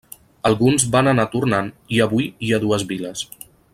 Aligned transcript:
Alguns 0.49 0.85
van 0.95 1.09
anar 1.11 1.25
tornant 1.35 1.69
i 1.97 2.01
avui 2.07 2.25
hi 2.47 2.51
ha 2.51 2.61
dues 2.65 2.87
viles. 2.93 3.23